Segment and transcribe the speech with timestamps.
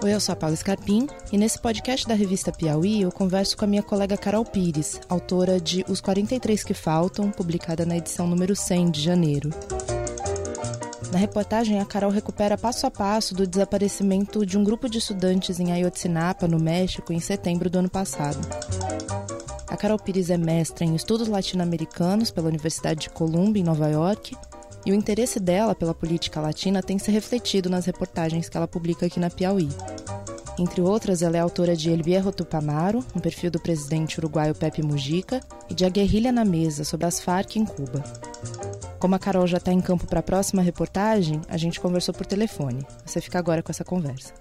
[0.00, 3.64] Oi, eu sou a Paula Scarpim e nesse podcast da revista Piauí eu converso com
[3.64, 8.54] a minha colega Carol Pires, autora de Os 43 que Faltam, publicada na edição número
[8.54, 9.50] 100 de janeiro.
[11.10, 15.58] Na reportagem, a Carol recupera passo a passo do desaparecimento de um grupo de estudantes
[15.58, 18.38] em Ayotzinapa, no México, em setembro do ano passado.
[19.66, 24.36] A Carol Pires é mestra em estudos latino-americanos pela Universidade de Columbia, em Nova York,
[24.84, 29.06] e o interesse dela pela política latina tem se refletido nas reportagens que ela publica
[29.06, 29.68] aqui na Piauí.
[30.58, 34.82] Entre outras, ela é autora de El Viejo Tupamaro, um perfil do presidente uruguaio Pepe
[34.82, 35.40] Mujica,
[35.70, 38.02] e de A Guerrilha na Mesa, sobre as Farc em Cuba.
[38.98, 42.26] Como a Carol já está em campo para a próxima reportagem, a gente conversou por
[42.26, 42.84] telefone.
[43.06, 44.34] Você fica agora com essa conversa.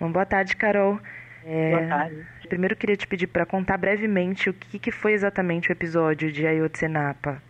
[0.00, 0.98] Bom, boa tarde, Carol.
[1.44, 1.70] É...
[1.76, 2.26] Boa tarde.
[2.48, 6.44] Primeiro, queria te pedir para contar brevemente o que, que foi exatamente o episódio de
[6.44, 7.40] Ayotzinapa.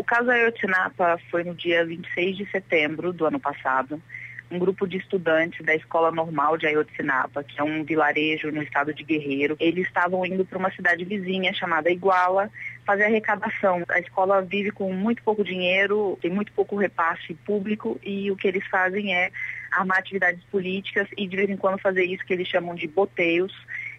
[0.00, 4.02] O caso Ayotzinapa foi no dia 26 de setembro do ano passado
[4.50, 8.94] um grupo de estudantes da Escola Normal de Ayotzinapa, que é um vilarejo no estado
[8.94, 9.58] de Guerreiro.
[9.60, 12.50] Eles estavam indo para uma cidade vizinha chamada Iguala
[12.86, 13.84] fazer arrecadação.
[13.90, 18.48] A escola vive com muito pouco dinheiro, tem muito pouco repasse público e o que
[18.48, 19.30] eles fazem é
[19.70, 23.52] armar atividades políticas e de vez em quando fazer isso que eles chamam de boteios,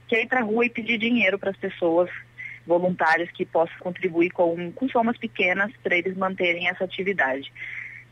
[0.08, 2.09] que é ir para a rua e pedir dinheiro para as pessoas
[2.72, 7.52] voluntários que possam contribuir com, com somas pequenas para eles manterem essa atividade.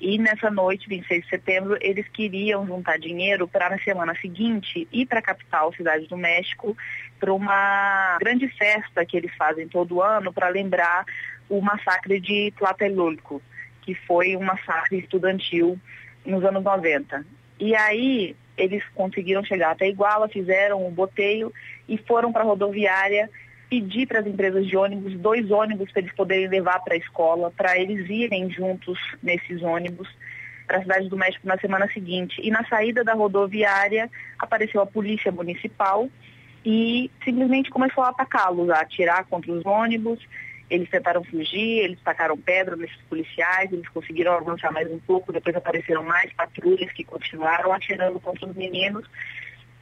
[0.01, 5.05] E nessa noite, 26 de setembro, eles queriam juntar dinheiro para na semana seguinte ir
[5.05, 6.75] para a capital, Cidade do México,
[7.19, 11.05] para uma grande festa que eles fazem todo ano para lembrar
[11.49, 13.41] o massacre de Tlatelolco,
[13.81, 15.77] que foi um massacre estudantil
[16.25, 17.25] nos anos 90.
[17.59, 21.51] E aí eles conseguiram chegar até Iguala, fizeram o boteio
[21.87, 23.29] e foram para a rodoviária
[23.69, 27.51] pedir para as empresas de ônibus dois ônibus para eles poderem levar para a escola,
[27.55, 30.09] para eles irem juntos nesses ônibus
[30.65, 32.39] para a cidade do México na semana seguinte.
[32.43, 36.09] E na saída da rodoviária apareceu a polícia municipal
[36.65, 40.19] e simplesmente começou a atacá-los, a atirar contra os ônibus.
[40.69, 45.55] Eles tentaram fugir, eles tacaram pedra nesses policiais, eles conseguiram avançar mais um pouco, depois
[45.55, 49.09] apareceram mais patrulhas que continuaram atirando contra os meninos.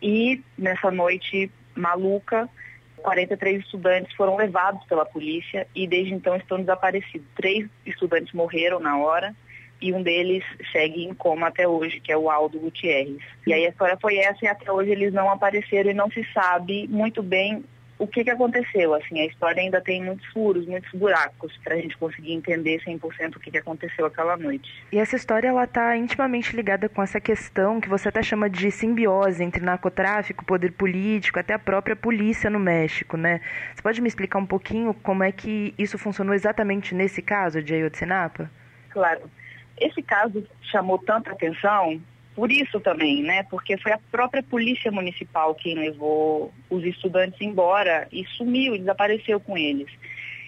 [0.01, 2.49] E nessa noite maluca,
[2.97, 7.27] 43 estudantes foram levados pela polícia e desde então estão desaparecidos.
[7.35, 9.35] Três estudantes morreram na hora
[9.81, 13.21] e um deles segue em coma até hoje, que é o Aldo Gutierrez.
[13.45, 16.25] E aí a história foi essa e até hoje eles não apareceram e não se
[16.33, 17.63] sabe muito bem
[17.99, 18.93] o que, que aconteceu.
[18.93, 23.35] Assim, a história ainda tem muitos furos, muitos buracos para a gente conseguir entender 100%
[23.35, 24.71] o que, que aconteceu aquela noite.
[24.91, 28.69] E essa história ela está intimamente ligada com essa questão que você até chama de
[28.71, 33.41] simbiose entre narcotráfico, poder político, até a própria polícia no México, né?
[33.73, 37.73] Você pode me explicar um pouquinho como é que isso funcionou exatamente nesse caso de
[37.73, 38.49] Ayotzinapa?
[38.89, 39.29] Claro.
[39.79, 42.01] Esse caso chamou tanta atenção
[42.37, 43.41] por isso também, né?
[43.49, 49.39] Porque foi a própria polícia municipal quem levou os estudantes embora e sumiu, e desapareceu
[49.39, 49.87] com eles.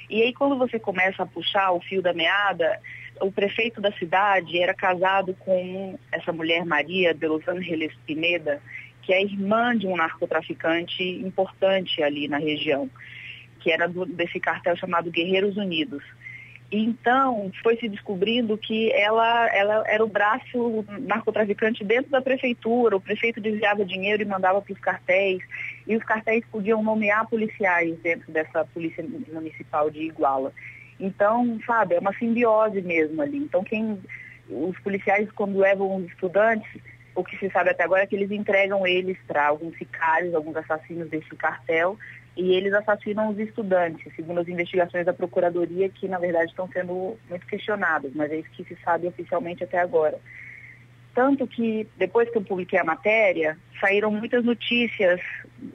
[0.08, 2.80] E aí quando você começa a puxar o fio da meada,
[3.20, 8.62] o prefeito da cidade era casado com essa mulher Maria de Los Angeles Pineda,
[9.02, 12.88] que é irmã de um narcotraficante importante ali na região,
[13.62, 16.04] que era do, desse cartel chamado Guerreiros Unidos.
[16.72, 22.96] Então, foi se descobrindo que ela, ela era o braço narcotraficante dentro da prefeitura.
[22.96, 25.42] O prefeito desviava dinheiro e mandava para os cartéis.
[25.88, 29.04] E os cartéis podiam nomear policiais dentro dessa polícia
[29.34, 30.54] municipal de Iguala.
[31.00, 33.38] Então, sabe, é uma simbiose mesmo ali.
[33.38, 33.98] Então, quem
[34.48, 36.70] os policiais, quando levam os estudantes,
[37.16, 40.56] o que se sabe até agora é que eles entregam eles para alguns sicários, alguns
[40.56, 41.98] assassinos desse cartel,
[42.40, 47.18] e eles assassinam os estudantes, segundo as investigações da Procuradoria, que na verdade estão sendo
[47.30, 50.18] muito questionadas, mas é isso que se sabe oficialmente até agora.
[51.14, 55.20] Tanto que, depois que eu publiquei a matéria, saíram muitas notícias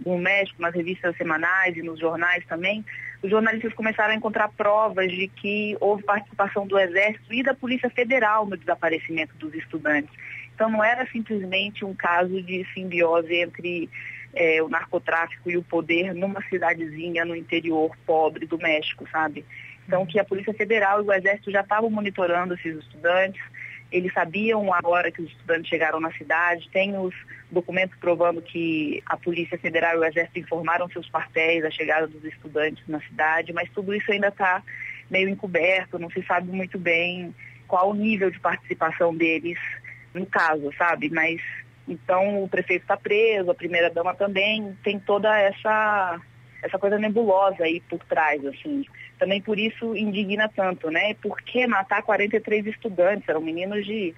[0.06, 2.82] no México, nas revistas semanais e nos jornais também.
[3.22, 7.90] Os jornalistas começaram a encontrar provas de que houve participação do Exército e da Polícia
[7.90, 10.14] Federal no desaparecimento dos estudantes.
[10.54, 13.90] Então, não era simplesmente um caso de simbiose entre
[14.34, 19.44] é, o narcotráfico e o poder numa cidadezinha no interior pobre do México, sabe?
[19.86, 23.42] Então, que a Polícia Federal e o Exército já estavam monitorando esses estudantes,
[23.92, 27.14] eles sabiam a hora que os estudantes chegaram na cidade, tem os
[27.50, 32.24] documentos provando que a Polícia Federal e o Exército informaram seus quartéis a chegada dos
[32.24, 34.62] estudantes na cidade, mas tudo isso ainda está
[35.10, 37.34] meio encoberto, não se sabe muito bem
[37.68, 39.58] qual o nível de participação deles
[40.12, 41.10] no caso, sabe?
[41.10, 41.40] Mas
[41.88, 46.20] então o prefeito está preso, a primeira dama também, tem toda essa
[46.62, 48.86] essa coisa nebulosa aí por trás, assim.
[49.18, 51.12] Também por isso indigna tanto, né?
[51.14, 53.28] Por que matar 43 estudantes?
[53.28, 54.14] Eram meninos de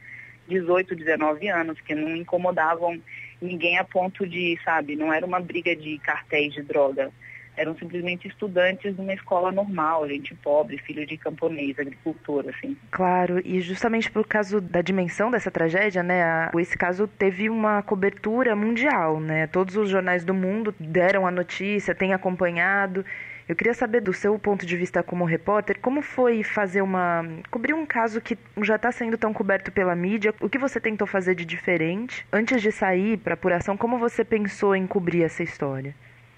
[0.47, 3.01] 18, 19 anos, que não incomodavam
[3.43, 7.11] ninguém a ponto de, sabe, não era uma briga de cartéis de droga.
[7.57, 12.77] Eram simplesmente estudantes de uma escola normal, gente pobre, filho de camponês, agricultor, assim.
[12.91, 18.55] Claro, e justamente por causa da dimensão dessa tragédia, né, esse caso teve uma cobertura
[18.55, 19.47] mundial, né?
[19.47, 23.05] Todos os jornais do mundo deram a notícia, têm acompanhado.
[23.49, 27.75] Eu queria saber do seu ponto de vista como repórter, como foi fazer uma cobrir
[27.75, 30.35] um caso que já está sendo tão coberto pela mídia?
[30.41, 33.77] O que você tentou fazer de diferente antes de sair para apuração?
[33.77, 35.95] Como você pensou em cobrir essa história?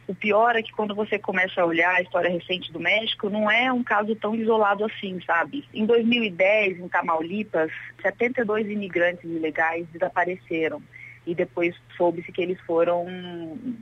[0.09, 3.51] O pior é que quando você começa a olhar a história recente do México, não
[3.51, 5.69] é um caso tão isolado assim, sabe?
[5.73, 7.71] Em 2010, em Tamaulipas,
[8.01, 10.83] 72 imigrantes ilegais desapareceram
[11.27, 13.07] e depois soube-se que eles foram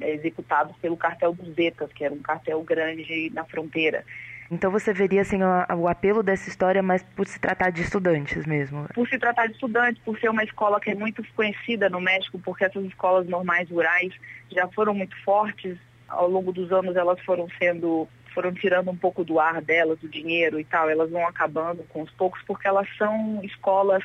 [0.01, 4.05] é, executados pelo cartel dos Zetas, que era um cartel grande na fronteira.
[4.51, 8.45] Então você veria assim o, o, apelo dessa história, mas por se tratar de estudantes
[8.47, 8.89] mesmo?
[8.95, 12.37] Por se tratar de estudantes, por ser uma escola que é muito conhecida no México,
[12.45, 14.13] porque essas escolas normais rurais
[14.51, 15.79] já foram muito fortes.
[16.09, 20.09] Ao longo dos anos elas foram sendo, foram tirando um pouco do ar delas, do
[20.09, 20.89] dinheiro e tal.
[20.89, 24.03] Elas vão acabando com os poucos, porque elas são escolas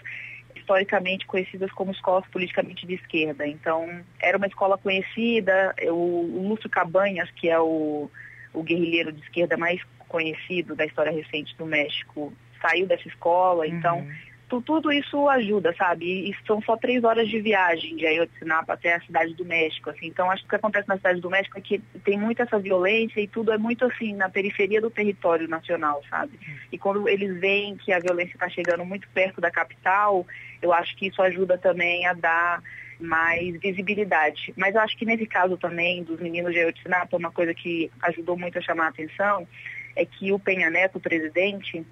[0.55, 3.47] historicamente conhecidas como escolas politicamente de esquerda.
[3.47, 8.09] Então, era uma escola conhecida, o, Lúcio Cabanhas, que é o,
[8.53, 13.99] o guerrilheiro de esquerda mais conhecido da história recente do México, saiu dessa escola, então
[13.99, 16.29] uhum tudo isso ajuda, sabe?
[16.29, 20.07] E são só três horas de viagem de Ayotzinapa até a cidade do México, assim.
[20.07, 22.57] Então, acho que o que acontece na cidade do México é que tem muita essa
[22.57, 26.39] violência e tudo é muito, assim, na periferia do território nacional, sabe?
[26.71, 30.25] E quando eles veem que a violência está chegando muito perto da capital,
[30.59, 32.63] eu acho que isso ajuda também a dar
[32.99, 34.53] mais visibilidade.
[34.57, 38.37] Mas eu acho que nesse caso também dos meninos de Ayotzinapa, uma coisa que ajudou
[38.37, 39.47] muito a chamar a atenção
[39.95, 41.85] é que o Penha Neto, o presidente,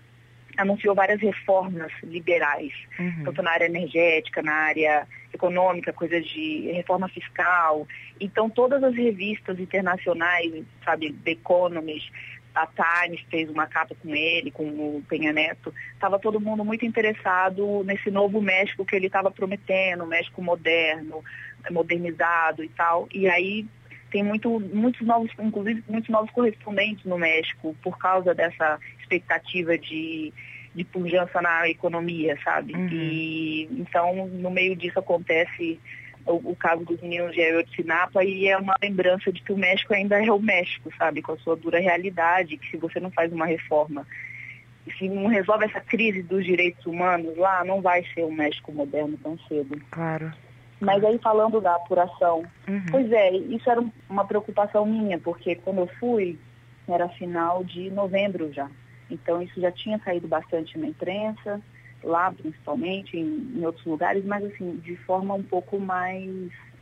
[0.59, 3.23] anunciou várias reformas liberais, uhum.
[3.25, 7.87] tanto na área energética, na área econômica, coisas de reforma fiscal.
[8.19, 12.11] Então, todas as revistas internacionais, sabe, The Economist,
[12.53, 16.85] a Times fez uma capa com ele, com o Penha Neto, estava todo mundo muito
[16.85, 21.23] interessado nesse novo México que ele estava prometendo, México moderno,
[21.71, 23.07] modernizado e tal.
[23.13, 23.65] E aí
[24.11, 30.33] tem muito, muitos novos, inclusive muitos novos correspondentes no México por causa dessa expectativa de,
[30.73, 32.73] de pujança na economia, sabe?
[32.73, 32.87] Uhum.
[32.91, 35.79] E então no meio disso acontece
[36.25, 39.93] o, o caso dos meninos de Ayotzinapa e é uma lembrança de que o México
[39.93, 41.21] ainda é o México, sabe?
[41.21, 44.05] Com a sua dura realidade, que se você não faz uma reforma
[44.97, 49.17] se não resolve essa crise dos direitos humanos lá, não vai ser o México moderno
[49.21, 49.79] tão cedo.
[49.91, 50.33] Claro.
[50.79, 52.85] Mas aí falando da apuração, uhum.
[52.89, 56.39] pois é, isso era uma preocupação minha, porque quando eu fui,
[56.87, 58.69] era final de novembro já.
[59.09, 61.61] Então isso já tinha saído bastante na imprensa,
[62.03, 66.29] lá principalmente, em, em outros lugares, mas assim, de forma um pouco mais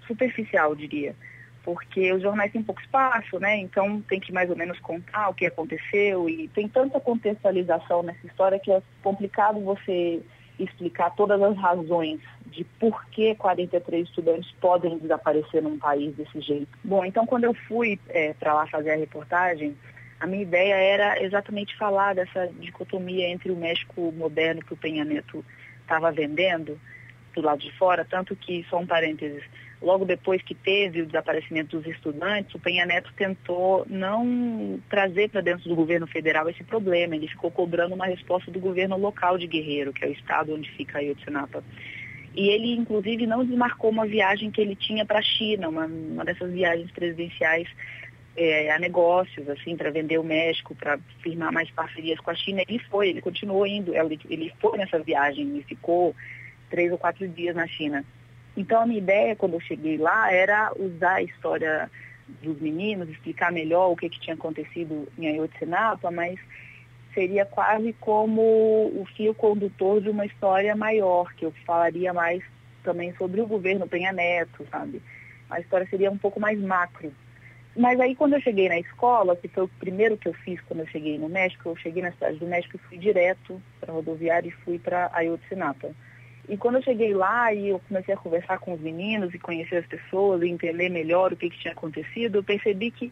[0.05, 1.15] superficial, diria.
[1.63, 3.57] Porque os jornais têm pouco espaço, né?
[3.57, 8.25] Então tem que mais ou menos contar o que aconteceu e tem tanta contextualização nessa
[8.25, 10.21] história que é complicado você
[10.59, 16.67] explicar todas as razões de por que 43 estudantes podem desaparecer num país desse jeito.
[16.83, 19.75] Bom, então quando eu fui é, para lá fazer a reportagem,
[20.19, 25.05] a minha ideia era exatamente falar dessa dicotomia entre o México moderno que o Penha
[25.05, 25.45] Neto
[25.81, 26.79] estava vendendo
[27.35, 29.43] do lado de fora, tanto que, só um parênteses,
[29.81, 35.41] logo depois que teve o desaparecimento dos estudantes, o Penha Neto tentou não trazer para
[35.41, 37.15] dentro do governo federal esse problema.
[37.15, 40.69] Ele ficou cobrando uma resposta do governo local de Guerreiro, que é o estado onde
[40.71, 41.63] fica Ayotzinapa.
[42.35, 46.25] E ele, inclusive, não desmarcou uma viagem que ele tinha para a China, uma, uma
[46.25, 47.67] dessas viagens presidenciais
[48.35, 52.61] é, a negócios, assim, para vender o México, para firmar mais parcerias com a China.
[52.67, 56.15] Ele foi, ele continuou indo, ele foi nessa viagem e ficou
[56.69, 58.05] três ou quatro dias na China.
[58.57, 61.91] Então a minha ideia quando eu cheguei lá era usar a história
[62.41, 66.39] dos meninos, explicar melhor o que, que tinha acontecido em Ayotzinapa, mas
[67.13, 72.43] seria quase como o fio condutor de uma história maior, que eu falaria mais
[72.83, 75.01] também sobre o governo Penha Neto, sabe?
[75.49, 77.13] A história seria um pouco mais macro.
[77.75, 80.79] Mas aí quando eu cheguei na escola, que foi o primeiro que eu fiz quando
[80.79, 83.95] eu cheguei no México, eu cheguei na cidade do México e fui direto para a
[83.95, 85.91] rodoviária e fui para Ayotzinapa.
[86.47, 89.77] E quando eu cheguei lá e eu comecei a conversar com os meninos e conhecer
[89.77, 93.11] as pessoas e entender melhor o que, que tinha acontecido, eu percebi que,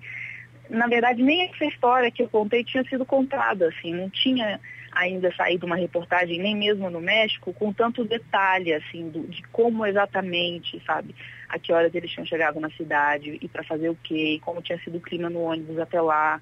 [0.70, 4.60] na verdade, nem essa história que eu contei tinha sido contada, assim, não tinha
[4.94, 9.86] ainda saído uma reportagem, nem mesmo no México, com tanto detalhe, assim, do, de como
[9.86, 11.13] exatamente, sabe,
[11.50, 14.80] a que horas eles tinham chegado na cidade e para fazer o quê, como tinha
[14.80, 16.42] sido o clima no ônibus até lá,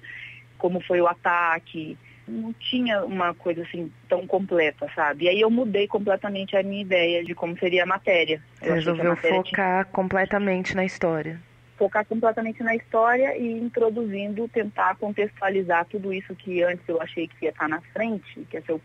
[0.56, 5.26] como foi o ataque, não tinha uma coisa assim tão completa, sabe?
[5.26, 8.42] E aí eu mudei completamente a minha ideia de como seria a matéria.
[8.60, 9.84] Você resolveu matéria focar tinha...
[9.92, 11.40] completamente na história.
[11.76, 17.44] Focar completamente na história e introduzindo, tentar contextualizar tudo isso que antes eu achei que
[17.44, 18.80] ia estar na frente, que ia ser o,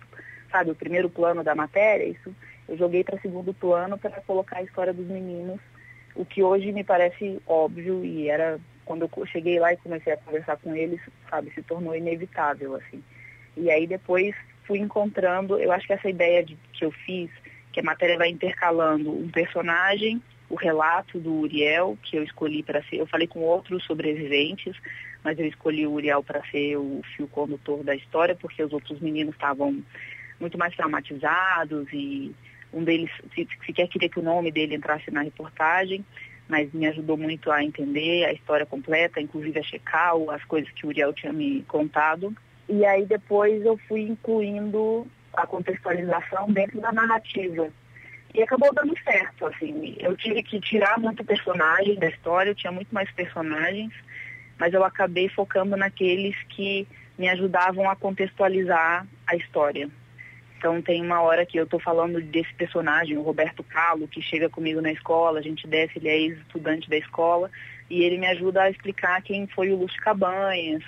[0.52, 2.34] sabe, o primeiro plano da matéria, isso
[2.68, 5.60] eu joguei para segundo plano para colocar a história dos meninos,
[6.16, 10.18] o que hoje me parece óbvio e era quando eu cheguei lá e comecei a
[10.18, 13.04] conversar com eles, sabe, se tornou inevitável assim.
[13.60, 14.36] E aí depois
[14.66, 17.30] fui encontrando, eu acho que essa ideia de, que eu fiz,
[17.72, 22.82] que a matéria vai intercalando um personagem, o relato do Uriel, que eu escolhi para
[22.84, 24.76] ser, eu falei com outros sobreviventes,
[25.24, 29.00] mas eu escolhi o Uriel para ser o fio condutor da história, porque os outros
[29.00, 29.84] meninos estavam
[30.40, 32.34] muito mais traumatizados e
[32.72, 33.10] um deles
[33.66, 36.06] sequer queria que o nome dele entrasse na reportagem,
[36.48, 40.86] mas me ajudou muito a entender a história completa, inclusive a checar as coisas que
[40.86, 42.36] o Uriel tinha me contado.
[42.70, 47.70] E aí depois eu fui incluindo a contextualização dentro da narrativa.
[48.34, 49.96] E acabou dando certo, assim.
[50.00, 53.92] Eu tive que tirar muito personagem da história, eu tinha muito mais personagens,
[54.60, 59.90] mas eu acabei focando naqueles que me ajudavam a contextualizar a história.
[60.58, 64.50] Então tem uma hora que eu estou falando desse personagem, o Roberto Calo, que chega
[64.50, 67.50] comigo na escola, a gente desce, ele é ex-estudante da escola,
[67.90, 70.84] e ele me ajuda a explicar quem foi o Lúcio Cabanhas,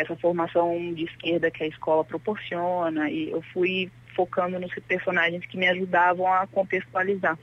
[0.00, 5.56] essa formação de esquerda que a escola proporciona, e eu fui focando nos personagens que
[5.56, 7.38] me ajudavam a contextualizar.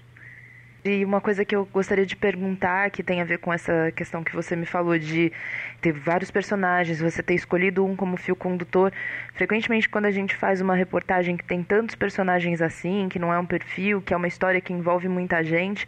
[0.85, 4.23] E uma coisa que eu gostaria de perguntar, que tem a ver com essa questão
[4.23, 5.33] que você me falou de
[5.81, 8.93] ter vários personagens, você ter escolhido um como fio condutor.
[9.33, 13.39] Frequentemente, quando a gente faz uma reportagem que tem tantos personagens assim, que não é
[13.39, 15.85] um perfil, que é uma história que envolve muita gente,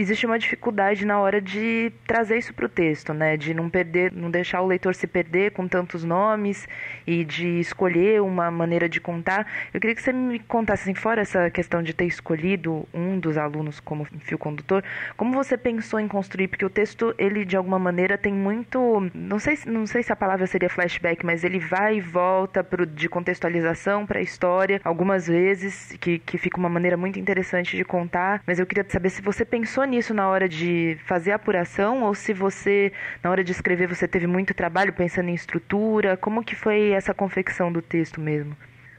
[0.00, 3.36] existe uma dificuldade na hora de trazer isso para o texto, né?
[3.36, 6.68] De não perder, não deixar o leitor se perder com tantos nomes
[7.06, 9.46] e de escolher uma maneira de contar.
[9.74, 13.36] Eu queria que você me contasse, assim, fora essa questão de ter escolhido um dos
[13.36, 14.84] alunos como fio condutor.
[15.16, 16.48] Como você pensou em construir?
[16.48, 20.16] Porque o texto, ele de alguma maneira tem muito, não sei, não sei se a
[20.16, 25.26] palavra seria flashback, mas ele vai e volta pro, de contextualização para a história algumas
[25.26, 28.42] vezes, que, que fica uma maneira muito interessante de contar.
[28.46, 32.14] Mas eu queria saber se você pensou nisso na hora de fazer a apuração ou
[32.14, 32.92] se você,
[33.22, 36.16] na hora de escrever, você teve muito trabalho pensando em estrutura.
[36.16, 38.56] Como que foi essa confecção do texto mesmo?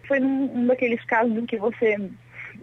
[0.08, 1.98] Foi um daqueles casos em que você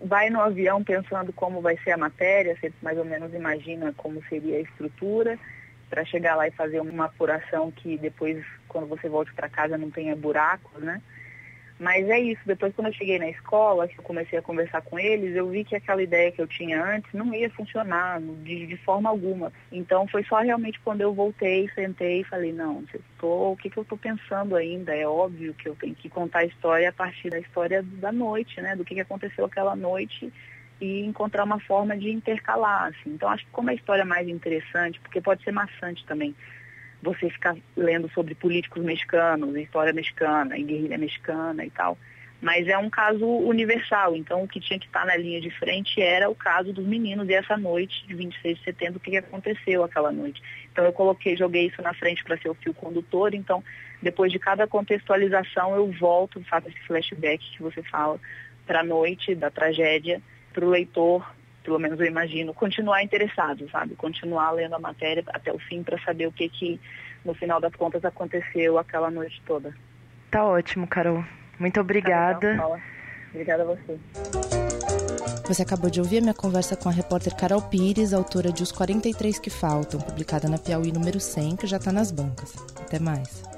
[0.02, 4.22] vai no avião pensando como vai ser a matéria, você mais ou menos imagina como
[4.28, 5.38] seria a estrutura,
[5.88, 9.90] para chegar lá e fazer uma apuração que depois, quando você volte para casa, não
[9.90, 11.00] tenha buracos, né?
[11.78, 14.98] Mas é isso, depois quando eu cheguei na escola, que eu comecei a conversar com
[14.98, 18.76] eles, eu vi que aquela ideia que eu tinha antes não ia funcionar de, de
[18.78, 19.52] forma alguma.
[19.70, 22.82] Então foi só realmente quando eu voltei, sentei e falei, não,
[23.18, 24.94] tô, o que, que eu estou pensando ainda?
[24.96, 28.58] É óbvio que eu tenho que contar a história a partir da história da noite,
[28.62, 28.74] né?
[28.74, 30.32] Do que, que aconteceu aquela noite
[30.80, 32.86] e encontrar uma forma de intercalar.
[32.86, 33.10] Assim.
[33.10, 36.34] Então acho que como a história é mais interessante, porque pode ser maçante também
[37.06, 41.96] você ficar lendo sobre políticos mexicanos, história mexicana, guerrilha mexicana e tal.
[42.40, 46.02] Mas é um caso universal, então o que tinha que estar na linha de frente
[46.02, 49.82] era o caso dos meninos e essa noite de 26 de setembro, o que aconteceu
[49.82, 50.42] aquela noite.
[50.70, 53.64] Então eu coloquei, joguei isso na frente para ser o fio condutor, então
[54.02, 58.20] depois de cada contextualização eu volto, faço esse flashback que você fala,
[58.66, 60.20] para a noite da tragédia,
[60.52, 61.26] para o leitor
[61.66, 63.96] pelo menos eu imagino, continuar interessado, sabe?
[63.96, 66.80] Continuar lendo a matéria até o fim para saber o que que
[67.24, 69.74] no final das contas aconteceu aquela noite toda.
[70.30, 71.24] Tá ótimo, Carol.
[71.58, 72.56] Muito obrigada.
[72.56, 72.78] Tá
[73.30, 73.98] obrigada a você.
[75.44, 78.70] Você acabou de ouvir a minha conversa com a repórter Carol Pires, autora de Os
[78.70, 82.54] 43 que Faltam, publicada na Piauí número 100, que já está nas bancas.
[82.80, 83.55] Até mais.